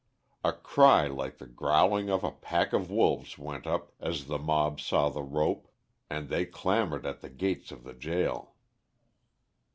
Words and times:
A 0.43 0.51
cry 0.51 1.05
like 1.05 1.37
the 1.37 1.45
growling 1.45 2.09
of 2.09 2.23
a 2.23 2.31
pack 2.31 2.73
of 2.73 2.89
wolves 2.89 3.37
went 3.37 3.67
up 3.67 3.91
as 3.99 4.25
the 4.25 4.39
mob 4.39 4.79
saw 4.81 5.09
the 5.09 5.21
rope, 5.21 5.67
and 6.09 6.27
they 6.27 6.43
clamoured 6.43 7.05
at 7.05 7.21
the 7.21 7.29
gates 7.29 7.71
of 7.71 7.83
the 7.83 7.93
gaol. 7.93 8.55